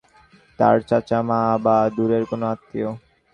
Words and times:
তার 0.59 0.75
চাচা, 0.89 1.19
মামা 1.21 1.55
বা 1.65 1.75
দূরের 1.95 2.23
কোনো 2.25 2.45
আত্মীয়। 2.53 2.89